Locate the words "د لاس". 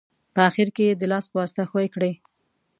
0.99-1.25